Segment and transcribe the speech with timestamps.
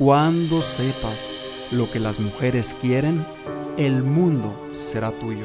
[0.00, 1.30] Cuando sepas
[1.72, 3.22] lo que las mujeres quieren,
[3.76, 5.44] el mundo será tuyo.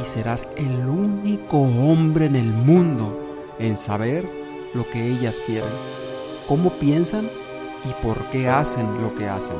[0.00, 3.18] Y serás el único hombre en el mundo
[3.58, 4.30] en saber
[4.74, 5.72] lo que ellas quieren,
[6.46, 7.28] cómo piensan
[7.84, 9.56] y por qué hacen lo que hacen.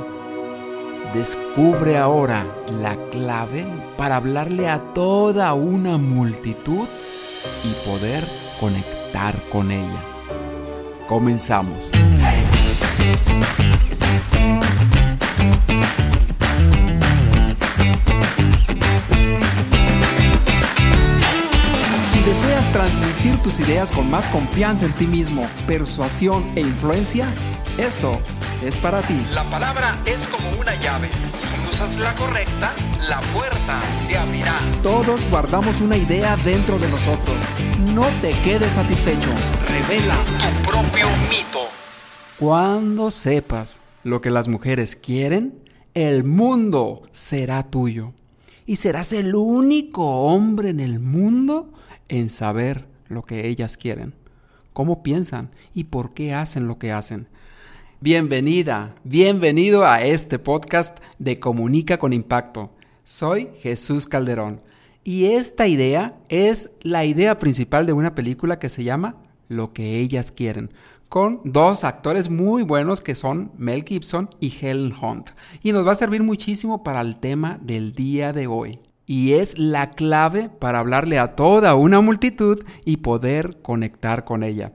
[1.12, 2.46] Descubre ahora
[2.80, 6.86] la clave para hablarle a toda una multitud
[7.64, 8.22] y poder
[8.60, 10.04] conectar con ella.
[11.08, 11.90] Comenzamos.
[22.10, 27.26] Si deseas transmitir tus ideas con más confianza en ti mismo, persuasión e influencia,
[27.78, 28.20] esto
[28.64, 29.26] es para ti.
[29.32, 31.08] La palabra es como una llave.
[31.32, 32.72] Si usas la correcta,
[33.08, 34.58] la puerta se abrirá.
[34.82, 37.36] Todos guardamos una idea dentro de nosotros.
[37.78, 39.28] No te quedes satisfecho.
[39.68, 41.60] Revela Tu propio mito.
[42.38, 45.60] Cuando sepas lo que las mujeres quieren,
[45.94, 48.12] el mundo será tuyo.
[48.66, 51.72] Y serás el único hombre en el mundo
[52.08, 54.14] en saber lo que ellas quieren,
[54.72, 57.28] cómo piensan y por qué hacen lo que hacen.
[58.00, 62.70] Bienvenida, bienvenido a este podcast de Comunica con Impacto.
[63.04, 64.60] Soy Jesús Calderón
[65.02, 69.16] y esta idea es la idea principal de una película que se llama
[69.48, 70.70] Lo que ellas quieren,
[71.08, 75.30] con dos actores muy buenos que son Mel Gibson y Helen Hunt.
[75.62, 78.80] Y nos va a servir muchísimo para el tema del día de hoy.
[79.06, 84.72] Y es la clave para hablarle a toda una multitud y poder conectar con ella.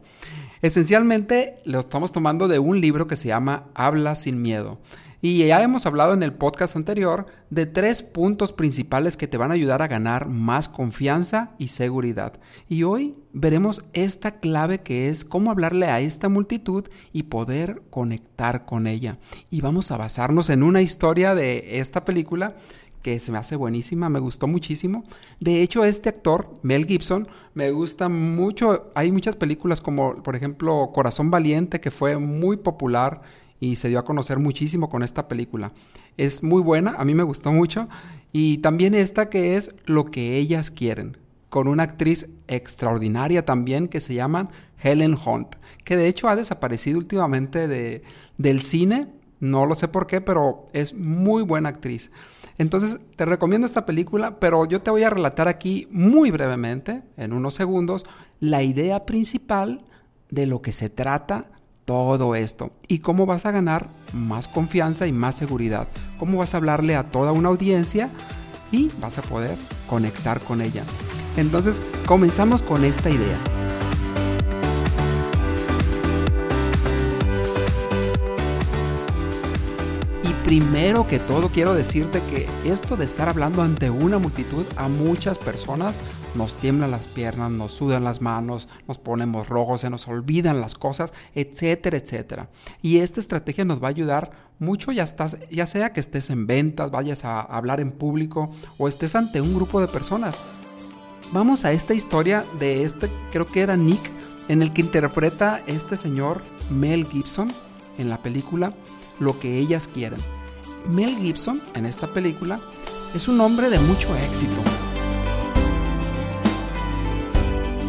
[0.64, 4.80] Esencialmente lo estamos tomando de un libro que se llama Habla sin miedo.
[5.26, 9.52] Y ya hemos hablado en el podcast anterior de tres puntos principales que te van
[9.52, 12.34] a ayudar a ganar más confianza y seguridad.
[12.68, 18.66] Y hoy veremos esta clave que es cómo hablarle a esta multitud y poder conectar
[18.66, 19.18] con ella.
[19.50, 22.58] Y vamos a basarnos en una historia de esta película
[23.02, 25.06] que se me hace buenísima, me gustó muchísimo.
[25.40, 28.92] De hecho, este actor, Mel Gibson, me gusta mucho.
[28.94, 33.22] Hay muchas películas como, por ejemplo, Corazón Valiente, que fue muy popular
[33.64, 35.72] y se dio a conocer muchísimo con esta película.
[36.18, 37.88] Es muy buena, a mí me gustó mucho.
[38.34, 41.16] Y también esta que es Lo que ellas quieren,
[41.48, 44.50] con una actriz extraordinaria también que se llama
[44.84, 48.04] Helen Hunt, que de hecho ha desaparecido últimamente de,
[48.38, 49.08] del cine.
[49.40, 52.12] No lo sé por qué, pero es muy buena actriz.
[52.58, 57.32] Entonces, te recomiendo esta película, pero yo te voy a relatar aquí muy brevemente, en
[57.32, 58.06] unos segundos,
[58.42, 59.86] la idea principal
[60.30, 61.50] de lo que se trata
[61.86, 66.58] todo esto y cómo vas a ganar más confianza y más seguridad, cómo vas a
[66.58, 68.10] hablarle a toda una audiencia
[68.72, 69.58] y vas a poder
[69.88, 70.84] conectar con ella.
[71.38, 73.38] Entonces, comenzamos con esta idea.
[80.44, 85.40] primero que todo quiero decirte que esto de estar hablando ante una multitud a muchas
[85.40, 85.96] personas
[86.36, 90.76] nos tiemblan las piernas, nos sudan las manos, nos ponemos rojos, se nos olvidan las
[90.76, 92.50] cosas, etcétera, etcétera.
[92.82, 96.48] Y esta estrategia nos va a ayudar mucho, ya, estás, ya sea que estés en
[96.48, 100.38] ventas, vayas a hablar en público o estés ante un grupo de personas.
[101.32, 104.02] Vamos a esta historia de este, creo que era Nick,
[104.48, 107.52] en el que interpreta este señor Mel Gibson
[107.98, 108.74] en la película
[109.20, 110.20] lo que ellas quieren.
[110.90, 112.60] Mel Gibson, en esta película,
[113.14, 114.73] es un hombre de mucho éxito.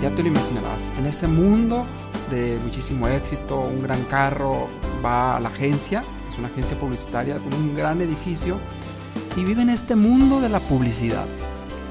[0.05, 1.87] Ya te lo imaginarás, en ese mundo
[2.31, 4.69] de muchísimo éxito, un gran carro,
[5.03, 8.59] va a la agencia, es una agencia publicitaria con un gran edificio,
[9.35, 11.25] y vive en este mundo de la publicidad.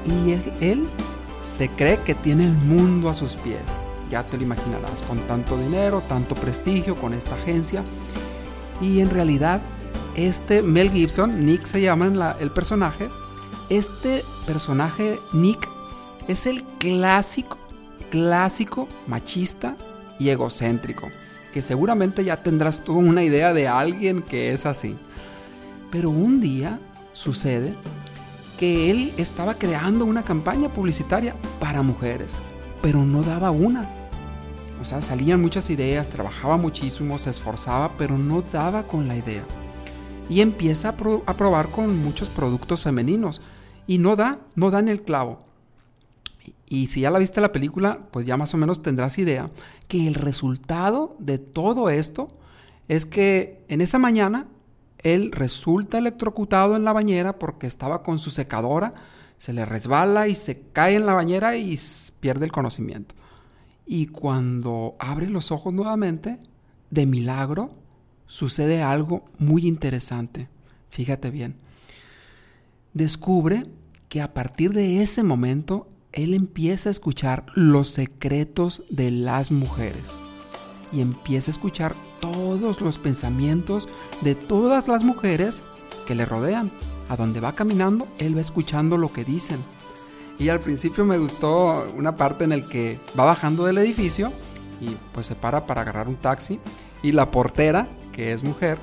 [0.06, 0.86] Y él, él
[1.42, 3.58] se cree que tiene el mundo a sus pies.
[4.12, 7.82] Ya te lo imaginarás, con tanto dinero, tanto prestigio, con esta agencia.
[8.80, 9.60] Y en realidad,
[10.14, 13.08] este Mel Gibson, Nick se llama el personaje,
[13.70, 15.68] este personaje Nick
[16.28, 17.58] es el clásico,
[18.14, 19.76] clásico machista
[20.20, 21.08] y egocéntrico,
[21.52, 24.96] que seguramente ya tendrás tú una idea de alguien que es así.
[25.90, 26.78] Pero un día
[27.12, 27.74] sucede
[28.56, 32.30] que él estaba creando una campaña publicitaria para mujeres,
[32.80, 33.90] pero no daba una.
[34.80, 39.42] O sea, salían muchas ideas, trabajaba muchísimo, se esforzaba, pero no daba con la idea.
[40.28, 40.96] Y empieza a,
[41.36, 43.40] probar con muchos productos femeninos.
[43.88, 45.44] Y no da, no da en el clavo.
[46.66, 49.50] Y, si ya la viste la película, pues ya más o menos tendrás idea
[49.88, 52.28] que el resultado de todo esto
[52.88, 54.48] es que en esa mañana
[54.98, 58.94] él resulta electrocutado en la bañera porque estaba con su secadora,
[59.38, 61.78] se le resbala y se cae en la bañera y
[62.20, 63.14] pierde el conocimiento.
[63.86, 66.38] Y cuando abre los ojos nuevamente,
[66.90, 67.70] de milagro,
[68.26, 70.48] sucede algo muy interesante.
[70.88, 71.56] Fíjate bien.
[72.94, 73.64] Descubre
[74.08, 80.12] que a partir de ese momento él empieza a escuchar los secretos de las mujeres
[80.92, 83.88] y empieza a escuchar todos los pensamientos
[84.22, 85.62] de todas las mujeres
[86.06, 86.70] que le rodean.
[87.08, 89.62] A donde va caminando, él va escuchando lo que dicen.
[90.38, 94.32] Y al principio me gustó una parte en el que va bajando del edificio
[94.80, 96.60] y pues se para para agarrar un taxi
[97.02, 98.78] y la portera, que es mujer,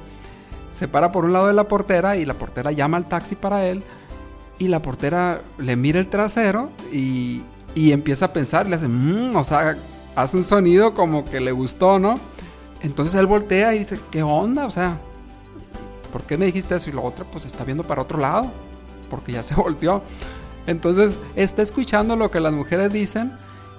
[0.71, 3.65] se para por un lado de la portera y la portera llama al taxi para
[3.65, 3.83] él
[4.61, 7.41] y la portera le mira el trasero y,
[7.73, 9.75] y empieza a pensar, le hace, mmm, o sea,
[10.15, 12.13] hace un sonido como que le gustó, ¿no?
[12.83, 14.67] Entonces él voltea y dice, ¿qué onda?
[14.67, 14.99] O sea,
[16.11, 16.91] ¿por qué me dijiste eso?
[16.91, 18.51] Y la otra pues está viendo para otro lado,
[19.09, 20.03] porque ya se volteó.
[20.67, 23.33] Entonces está escuchando lo que las mujeres dicen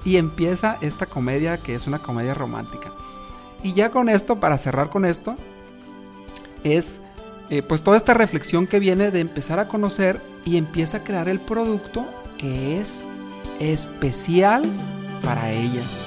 [0.04, 2.90] y empieza esta comedia que es una comedia romántica.
[3.62, 5.36] Y ya con esto, para cerrar con esto,
[6.64, 7.00] es
[7.50, 11.28] eh, pues toda esta reflexión que viene de empezar a conocer y empieza a crear
[11.28, 12.06] el producto
[12.38, 13.02] que es
[13.60, 14.62] especial
[15.22, 16.00] para ellas.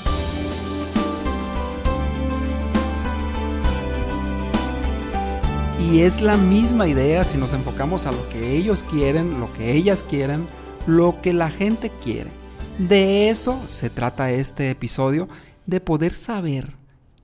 [5.80, 9.74] Y es la misma idea si nos enfocamos a lo que ellos quieren, lo que
[9.74, 10.48] ellas quieren,
[10.88, 12.32] lo que la gente quiere.
[12.80, 15.28] De eso se trata este episodio,
[15.66, 16.74] de poder saber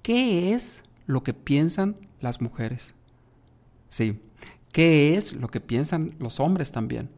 [0.02, 2.94] qué es lo que piensan las mujeres.
[3.92, 4.22] Sí,
[4.72, 7.10] qué es lo que piensan los hombres también.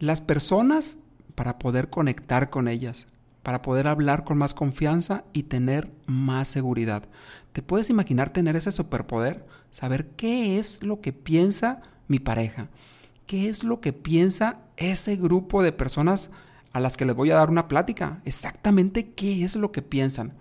[0.00, 0.96] Las personas
[1.36, 3.06] para poder conectar con ellas,
[3.44, 7.04] para poder hablar con más confianza y tener más seguridad.
[7.52, 9.46] ¿Te puedes imaginar tener ese superpoder?
[9.70, 12.68] Saber qué es lo que piensa mi pareja,
[13.28, 16.28] qué es lo que piensa ese grupo de personas
[16.72, 20.32] a las que les voy a dar una plática, exactamente qué es lo que piensan.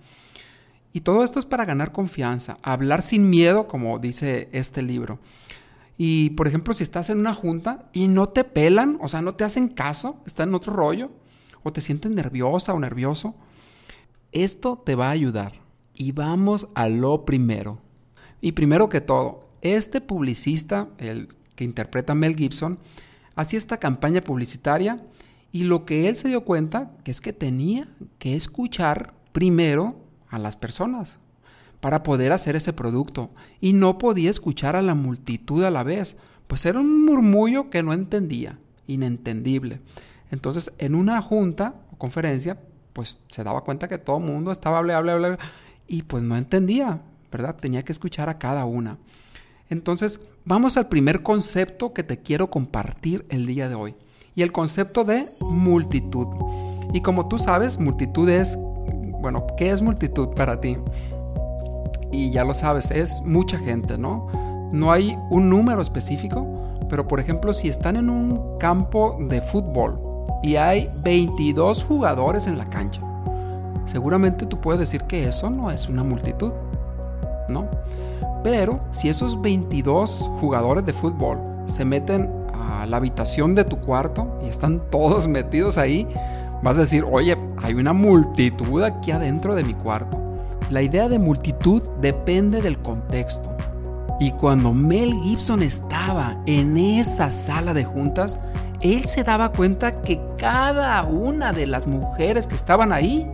[0.94, 5.20] Y todo esto es para ganar confianza, hablar sin miedo, como dice este libro.
[5.98, 9.36] Y por ejemplo, si estás en una junta y no te pelan, o sea, no
[9.36, 11.12] te hacen caso, están en otro rollo,
[11.64, 13.36] o te sientes nerviosa o nervioso,
[14.32, 15.54] esto te va a ayudar.
[15.96, 17.80] Y vamos a lo primero.
[18.42, 22.78] Y primero que todo, este publicista, el que interpreta Mel Gibson,
[23.36, 25.04] hacía esta campaña publicitaria
[25.52, 27.88] y lo que él se dio cuenta que es que tenía
[28.20, 30.03] que escuchar primero
[30.34, 31.16] a las personas
[31.80, 33.30] para poder hacer ese producto
[33.62, 37.84] y no podía escuchar a la multitud a la vez, pues era un murmullo que
[37.84, 38.58] no entendía,
[38.88, 39.80] inentendible.
[40.32, 42.58] Entonces, en una junta o conferencia,
[42.94, 45.38] pues se daba cuenta que todo el mundo estaba hablando,
[45.88, 47.02] y pues no entendía,
[47.32, 47.58] ¿verdad?
[47.58, 48.98] Tenía que escuchar a cada una.
[49.70, 53.94] Entonces, vamos al primer concepto que te quiero compartir el día de hoy.
[54.36, 56.28] Y el concepto de multitud.
[56.92, 58.58] Y como tú sabes, multitud es,
[59.24, 60.78] bueno, ¿qué es multitud para ti?
[62.12, 64.28] Y ya lo sabes, es mucha gente, ¿no?
[64.74, 66.46] No hay un número específico,
[66.90, 69.98] pero por ejemplo, si están en un campo de fútbol
[70.44, 73.02] y hay 22 jugadores en la cancha,
[73.86, 76.52] seguramente tú puedes decir que eso no es una multitud,
[77.48, 77.70] ¿no?
[78.44, 84.38] Pero si esos 22 jugadores de fútbol se meten a la habitación de tu cuarto
[84.44, 86.10] y están todos metidos ahí,
[86.64, 90.18] vas a decir, oye, hay una multitud aquí adentro de mi cuarto.
[90.70, 93.56] La idea de multitud depende del contexto.
[94.20, 98.38] Y cuando Mel Gibson estaba en esa sala de juntas,
[98.82, 103.28] él se daba cuenta que cada una de las mujeres que estaban ahí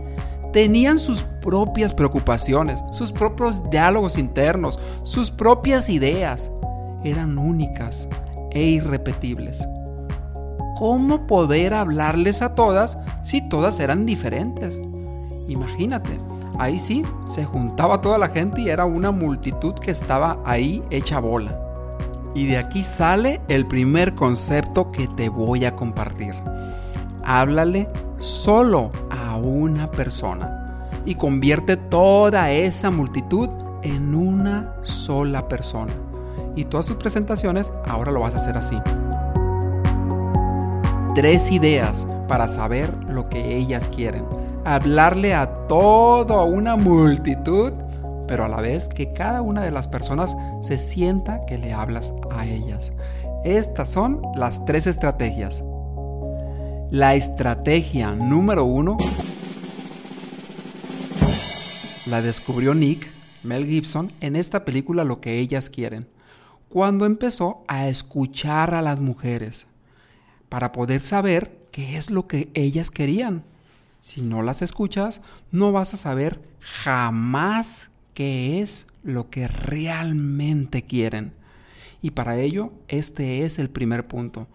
[0.52, 6.50] tenían sus propias preocupaciones, sus propios diálogos internos, sus propias ideas.
[7.04, 8.08] Eran únicas
[8.50, 9.64] e irrepetibles.
[10.80, 14.80] ¿Cómo poder hablarles a todas si todas eran diferentes?
[15.46, 16.18] Imagínate,
[16.58, 21.20] ahí sí se juntaba toda la gente y era una multitud que estaba ahí hecha
[21.20, 21.54] bola.
[22.34, 26.34] Y de aquí sale el primer concepto que te voy a compartir.
[27.24, 27.86] Háblale
[28.18, 33.50] solo a una persona y convierte toda esa multitud
[33.82, 35.92] en una sola persona.
[36.56, 38.78] Y todas sus presentaciones ahora lo vas a hacer así.
[41.14, 44.24] Tres ideas para saber lo que ellas quieren.
[44.64, 47.72] Hablarle a toda una multitud,
[48.28, 52.14] pero a la vez que cada una de las personas se sienta que le hablas
[52.30, 52.92] a ellas.
[53.44, 55.64] Estas son las tres estrategias.
[56.92, 58.96] La estrategia número uno
[62.06, 63.10] la descubrió Nick,
[63.42, 66.08] Mel Gibson, en esta película Lo que ellas quieren,
[66.68, 69.66] cuando empezó a escuchar a las mujeres
[70.50, 73.44] para poder saber qué es lo que ellas querían.
[74.02, 81.32] Si no las escuchas, no vas a saber jamás qué es lo que realmente quieren.
[82.02, 84.48] Y para ello, este es el primer punto.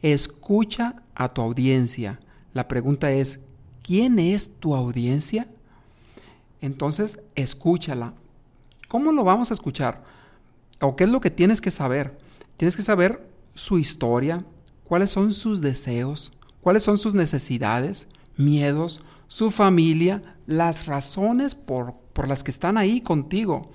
[0.00, 2.20] Escucha a tu audiencia.
[2.54, 3.40] La pregunta es,
[3.82, 5.48] ¿quién es tu audiencia?
[6.60, 8.14] Entonces, escúchala.
[8.88, 10.02] ¿Cómo lo vamos a escuchar?
[10.80, 12.18] ¿O qué es lo que tienes que saber?
[12.56, 14.44] Tienes que saber su historia,
[14.92, 22.28] cuáles son sus deseos, cuáles son sus necesidades, miedos, su familia, las razones por, por
[22.28, 23.70] las que están ahí contigo.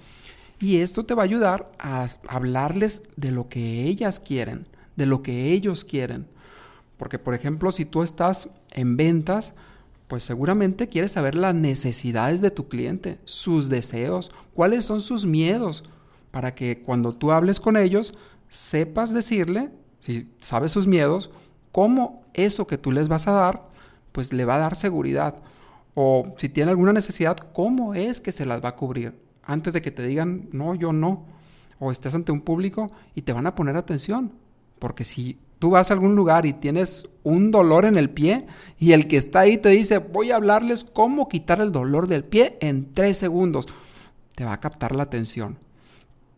[0.59, 5.23] Y esto te va a ayudar a hablarles de lo que ellas quieren, de lo
[5.23, 6.27] que ellos quieren.
[6.97, 9.53] Porque, por ejemplo, si tú estás en ventas,
[10.07, 15.83] pues seguramente quieres saber las necesidades de tu cliente, sus deseos, cuáles son sus miedos,
[16.29, 18.13] para que cuando tú hables con ellos,
[18.49, 21.29] sepas decirle, si sabes sus miedos,
[21.71, 23.69] cómo eso que tú les vas a dar,
[24.11, 25.35] pues le va a dar seguridad.
[25.95, 29.13] O si tiene alguna necesidad, cómo es que se las va a cubrir
[29.43, 31.25] antes de que te digan, no, yo no,
[31.79, 34.33] o estés ante un público y te van a poner atención.
[34.77, 38.45] Porque si tú vas a algún lugar y tienes un dolor en el pie
[38.77, 42.23] y el que está ahí te dice, voy a hablarles cómo quitar el dolor del
[42.23, 43.65] pie en tres segundos,
[44.35, 45.57] te va a captar la atención.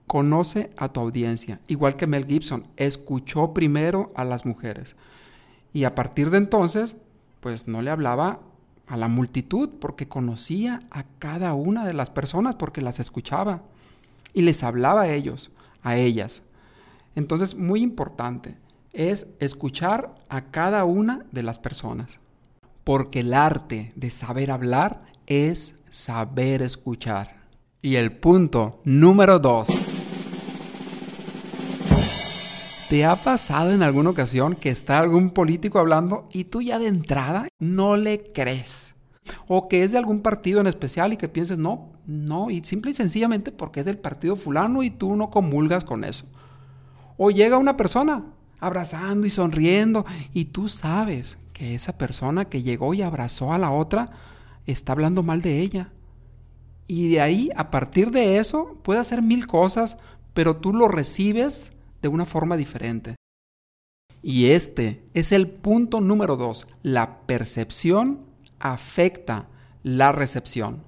[0.09, 4.95] Conoce a tu audiencia, igual que Mel Gibson, escuchó primero a las mujeres.
[5.71, 6.95] Y a partir de entonces,
[7.41, 8.39] pues no le hablaba
[8.87, 13.61] a la multitud porque conocía a cada una de las personas porque las escuchaba
[14.33, 15.51] y les hablaba a ellos,
[15.83, 16.41] a ellas.
[17.13, 18.55] Entonces, muy importante
[18.93, 22.17] es escuchar a cada una de las personas.
[22.83, 27.43] Porque el arte de saber hablar es saber escuchar.
[27.83, 29.67] Y el punto número dos.
[32.89, 36.87] ¿Te ha pasado en alguna ocasión que está algún político hablando y tú ya de
[36.87, 38.95] entrada no le crees?
[39.47, 42.89] O que es de algún partido en especial y que pienses, no, no, y simple
[42.89, 46.25] y sencillamente porque es del partido fulano y tú no comulgas con eso.
[47.15, 48.23] O llega una persona
[48.59, 50.03] abrazando y sonriendo
[50.33, 54.09] y tú sabes que esa persona que llegó y abrazó a la otra
[54.65, 55.91] está hablando mal de ella.
[56.87, 59.99] Y de ahí, a partir de eso, puede hacer mil cosas,
[60.33, 63.15] pero tú lo recibes de una forma diferente.
[64.21, 66.67] Y este es el punto número dos.
[66.83, 68.25] La percepción
[68.59, 69.47] afecta
[69.83, 70.83] la recepción.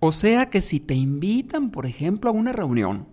[0.00, 3.06] O sea que si te invitan, por ejemplo, a una reunión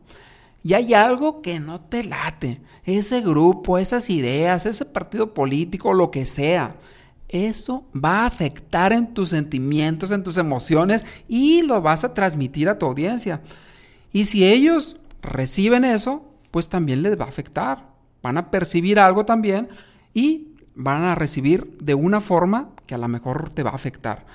[0.63, 6.12] y hay algo que no te late, ese grupo, esas ideas, ese partido político, lo
[6.12, 6.75] que sea,
[7.29, 12.70] eso va a afectar en tus sentimientos, en tus emociones y lo vas a transmitir
[12.70, 13.41] a tu audiencia.
[14.13, 16.24] Y si ellos reciben eso,
[16.58, 17.86] pues también les va a afectar.
[18.24, 19.70] Van a percibir algo también
[20.12, 24.26] y van a recibir de una forma que a lo mejor te va a afectar.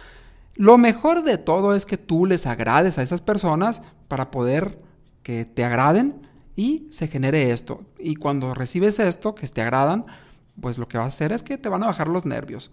[0.54, 4.76] Lo mejor de todo es que tú les agrades a esas personas para poder
[5.24, 6.14] que te agraden
[6.54, 7.80] y se genere esto.
[7.98, 10.06] Y cuando recibes esto, que te agradan,
[10.60, 12.70] pues lo que va a hacer es que te van a bajar los nervios.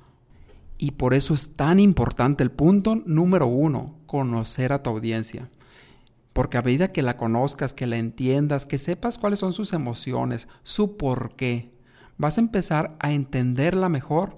[0.78, 5.50] Y por eso es tan importante el punto número uno, conocer a tu audiencia.
[6.40, 10.48] Porque a medida que la conozcas, que la entiendas, que sepas cuáles son sus emociones,
[10.64, 11.74] su por qué,
[12.18, 14.36] vas a empezar a entenderla mejor,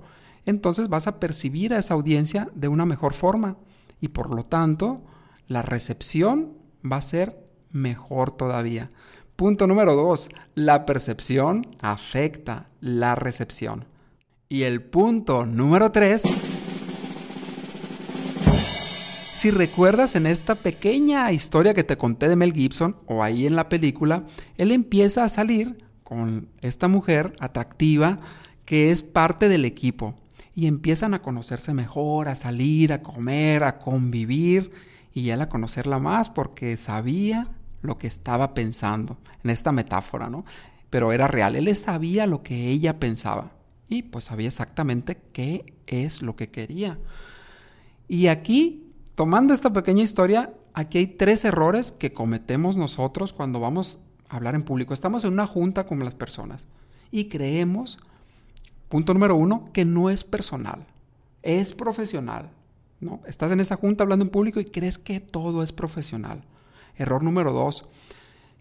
[0.48, 3.58] entonces vas a percibir a esa audiencia de una mejor forma
[4.00, 5.03] y por lo tanto
[5.48, 6.53] la recepción
[6.84, 8.89] va a ser mejor todavía.
[9.36, 13.86] Punto número dos, la percepción afecta la recepción.
[14.50, 16.24] Y el punto número tres
[19.41, 23.55] si recuerdas en esta pequeña historia que te conté de Mel Gibson o ahí en
[23.55, 24.21] la película,
[24.60, 28.19] él empieza a salir con esta mujer atractiva
[28.65, 30.13] que es parte del equipo
[30.53, 34.69] y empiezan a conocerse mejor, a salir, a comer, a convivir
[35.12, 37.48] y él a conocerla más porque sabía
[37.81, 40.45] lo que estaba pensando en esta metáfora, ¿no?
[40.91, 43.53] Pero era real, él sabía lo que ella pensaba
[43.89, 47.00] y pues sabía exactamente qué es lo que quería.
[48.07, 54.00] Y aquí Tomando esta pequeña historia, aquí hay tres errores que cometemos nosotros cuando vamos
[54.30, 54.94] a hablar en público.
[54.94, 56.65] Estamos en una junta con las personas
[57.12, 58.00] y creemos,
[58.89, 60.88] punto número uno, que no es personal,
[61.44, 62.50] es profesional.
[63.01, 63.20] ¿no?
[63.25, 66.44] Estás en esa junta hablando en público y crees que todo es profesional.
[66.96, 67.86] Error número dos,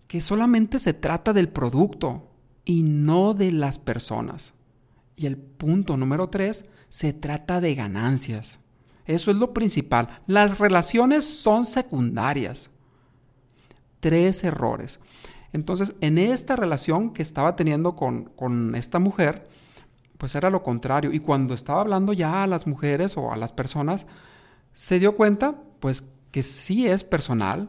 [0.09, 2.29] que solamente se trata del producto
[2.65, 4.53] y no de las personas.
[5.15, 8.60] Y el punto número tres, se trata de ganancias.
[9.11, 10.21] Eso es lo principal.
[10.29, 12.71] Las relaciones son secundarias.
[13.99, 15.01] Tres errores.
[15.53, 19.49] Entonces, en esta relación que estaba teniendo con, esta mujer,
[20.17, 21.13] pues era lo contrario.
[21.13, 24.07] Y cuando estaba hablando ya a las mujeres o a las personas,
[24.75, 27.69] se dio cuenta, pues, que sí es personal,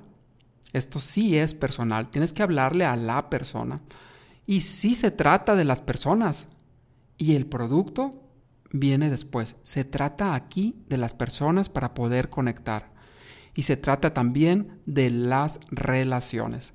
[0.73, 3.81] Esto sí es personal, tienes que hablarle a la persona.
[4.45, 6.45] Y sí se trata de las personas.
[7.17, 8.11] Y el producto
[8.71, 9.55] viene después.
[9.63, 12.91] Se trata aquí de las personas para poder conectar.
[13.53, 16.73] Y se trata también de las relaciones.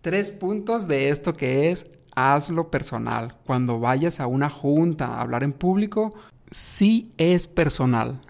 [0.00, 3.36] Tres puntos de esto que es hazlo personal.
[3.44, 6.14] Cuando vayas a una junta a hablar en público,
[6.50, 8.20] sí es personal.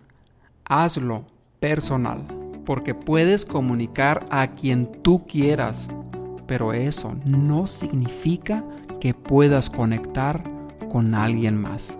[0.64, 1.26] Hazlo
[1.60, 2.26] personal.
[2.64, 5.88] Porque puedes comunicar a quien tú quieras.
[6.46, 8.64] Pero eso no significa
[9.00, 10.42] que puedas conectar
[10.90, 11.99] con alguien más.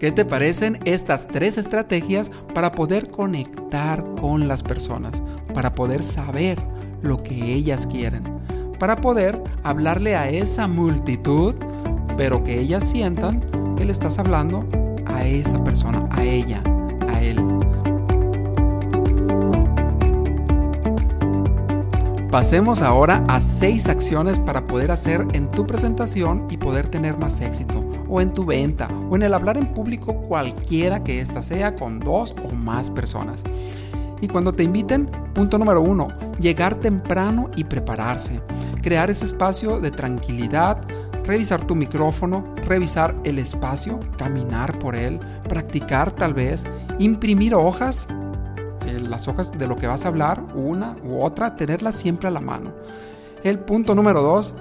[0.00, 5.20] ¿Qué te parecen estas tres estrategias para poder conectar con las personas?
[5.52, 6.58] Para poder saber
[7.02, 8.24] lo que ellas quieren.
[8.78, 11.54] Para poder hablarle a esa multitud,
[12.16, 13.44] pero que ellas sientan
[13.76, 14.64] que le estás hablando
[15.04, 16.62] a esa persona, a ella,
[17.06, 17.36] a él.
[22.30, 27.40] Pasemos ahora a seis acciones para poder hacer en tu presentación y poder tener más
[27.42, 27.79] éxito,
[28.10, 32.00] o en tu venta, o en el hablar en público cualquiera que ésta sea con
[32.00, 33.42] dos o más personas.
[34.20, 36.08] Y cuando te inviten, punto número uno,
[36.40, 38.40] llegar temprano y prepararse.
[38.82, 40.82] Crear ese espacio de tranquilidad,
[41.24, 46.66] revisar tu micrófono, revisar el espacio, caminar por él, practicar tal vez,
[46.98, 48.06] imprimir hojas
[49.08, 52.40] las hojas de lo que vas a hablar, una u otra, tenerlas siempre a la
[52.40, 52.72] mano.
[53.42, 54.54] El punto número dos,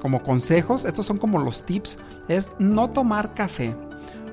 [0.00, 3.74] como consejos, estos son como los tips, es no tomar café.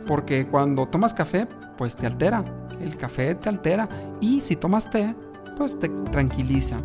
[0.06, 2.44] Porque cuando tomas café, pues te altera.
[2.82, 3.88] El café te altera.
[4.22, 5.16] Y si tomas té,
[5.58, 6.78] pues te tranquiliza.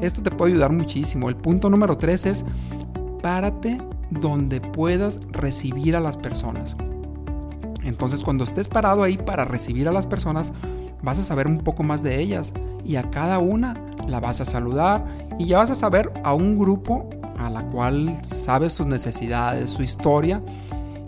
[0.00, 1.28] Esto te puede ayudar muchísimo.
[1.28, 2.44] El punto número tres es
[3.22, 3.78] párate
[4.10, 6.76] donde puedas recibir a las personas.
[7.84, 10.52] Entonces cuando estés parado ahí para recibir a las personas,
[11.02, 12.52] vas a saber un poco más de ellas
[12.84, 13.74] y a cada una
[14.06, 15.04] la vas a saludar
[15.38, 17.08] y ya vas a saber a un grupo
[17.42, 20.42] a la cual sabes sus necesidades, su historia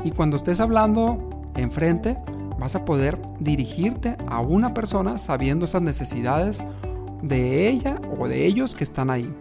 [0.03, 2.17] y cuando estés hablando enfrente
[2.59, 6.63] vas a poder dirigirte a una persona sabiendo esas necesidades
[7.23, 9.33] de ella o de ellos que están ahí.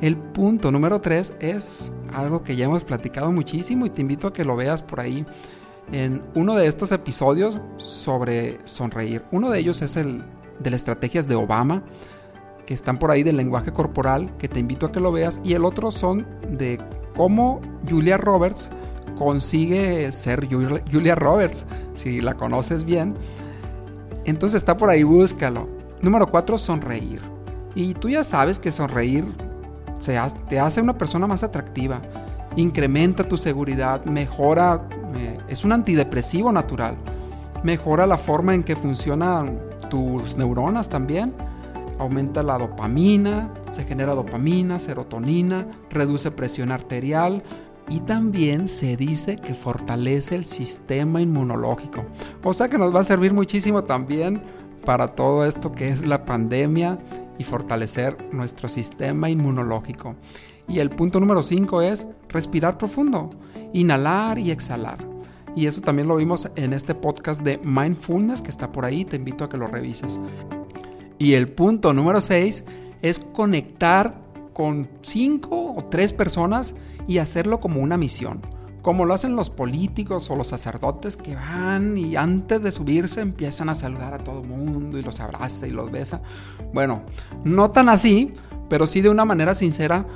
[0.00, 4.32] El punto número 3 es algo que ya hemos platicado muchísimo y te invito a
[4.32, 5.24] que lo veas por ahí
[5.92, 9.22] en uno de estos episodios sobre sonreír.
[9.30, 10.22] Uno de ellos es el
[10.58, 11.82] de las estrategias de Obama,
[12.66, 15.40] que están por ahí del lenguaje corporal, que te invito a que lo veas.
[15.44, 16.78] Y el otro son de
[17.16, 18.68] cómo Julia Roberts
[19.16, 23.14] consigue ser Julia Roberts, si la conoces bien.
[24.24, 25.68] Entonces está por ahí, búscalo.
[26.02, 27.22] Número 4, sonreír.
[27.74, 29.24] Y tú ya sabes que sonreír
[30.48, 32.02] te hace una persona más atractiva,
[32.56, 34.88] incrementa tu seguridad, mejora
[35.48, 36.96] es un antidepresivo natural.
[37.62, 41.32] Mejora la forma en que funcionan tus neuronas también.
[41.98, 47.42] Aumenta la dopamina, se genera dopamina, serotonina, reduce presión arterial
[47.88, 52.04] y también se dice que fortalece el sistema inmunológico.
[52.42, 54.42] O sea que nos va a servir muchísimo también
[54.84, 56.98] para todo esto que es la pandemia
[57.38, 60.16] y fortalecer nuestro sistema inmunológico.
[60.68, 63.30] Y el punto número 5 es respirar profundo,
[63.72, 64.98] inhalar y exhalar.
[65.54, 69.16] Y eso también lo vimos en este podcast de Mindfulness que está por ahí, te
[69.16, 70.20] invito a que lo revises.
[71.18, 72.64] Y el punto número 6
[73.02, 74.14] es conectar
[74.52, 76.74] con cinco o tres personas
[77.06, 78.40] y hacerlo como una misión.
[78.82, 83.68] Como lo hacen los políticos o los sacerdotes que van y antes de subirse empiezan
[83.68, 86.22] a saludar a todo el mundo y los abraza y los besa.
[86.72, 87.02] Bueno,
[87.44, 88.32] no tan así,
[88.68, 90.06] pero sí de una manera sincera,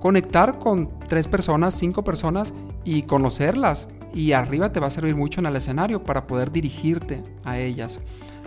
[0.00, 5.40] conectar con tres personas, cinco personas y conocerlas, y arriba te va a servir mucho
[5.40, 8.00] en el escenario para poder dirigirte a ellas,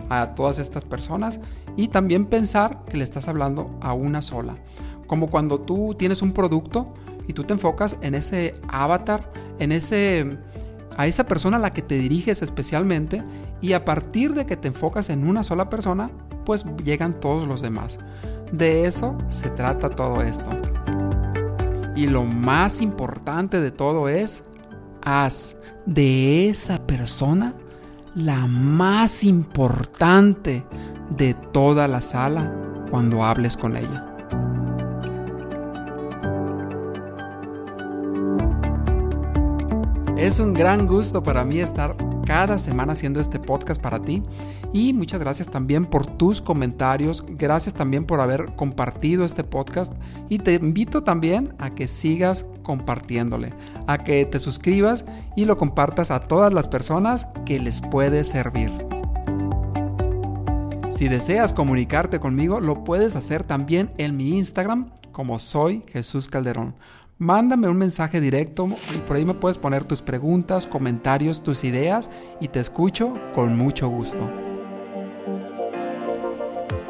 [0.08, 1.38] a todas estas personas
[1.76, 4.56] y también pensar que le estás hablando a una sola.
[5.06, 6.94] Como cuando tú tienes un producto
[7.26, 10.38] y tú te enfocas en ese avatar, en ese
[10.96, 13.22] a esa persona a la que te diriges especialmente
[13.60, 16.10] y a partir de que te enfocas en una sola persona,
[16.44, 17.98] pues llegan todos los demás.
[18.50, 20.48] De eso se trata todo esto.
[21.94, 24.42] Y lo más importante de todo es
[25.02, 25.56] haz
[25.86, 27.54] de esa persona
[28.14, 30.64] la más importante
[31.10, 32.52] de toda la sala
[32.90, 34.04] cuando hables con ella.
[40.16, 41.94] Es un gran gusto para mí estar
[42.28, 44.22] cada semana haciendo este podcast para ti.
[44.74, 47.24] Y muchas gracias también por tus comentarios.
[47.26, 49.94] Gracias también por haber compartido este podcast.
[50.28, 53.54] Y te invito también a que sigas compartiéndole,
[53.86, 58.72] a que te suscribas y lo compartas a todas las personas que les puede servir.
[60.90, 66.74] Si deseas comunicarte conmigo, lo puedes hacer también en mi Instagram como soy Jesús Calderón.
[67.20, 72.10] Mándame un mensaje directo y por ahí me puedes poner tus preguntas, comentarios, tus ideas
[72.40, 74.30] y te escucho con mucho gusto.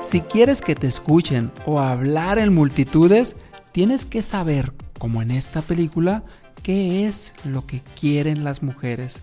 [0.02, 3.36] Si quieres que te escuchen o hablar en multitudes,
[3.72, 6.22] tienes que saber, como en esta película,
[6.62, 9.20] qué es lo que quieren las mujeres.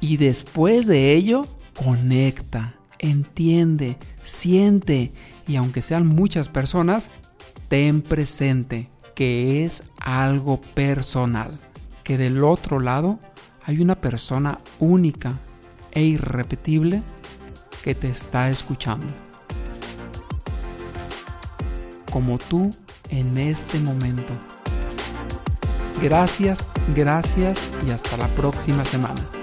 [0.00, 1.44] Y después de ello,
[1.76, 5.10] conecta, entiende, siente
[5.48, 7.10] y aunque sean muchas personas,
[7.68, 11.58] ten presente que es algo personal,
[12.04, 13.18] que del otro lado
[13.64, 15.32] hay una persona única
[15.90, 17.02] e irrepetible
[17.82, 19.08] que te está escuchando.
[22.12, 22.70] Como tú
[23.10, 24.34] en este momento.
[26.00, 26.60] Gracias,
[26.94, 29.37] gracias y hasta la próxima semana.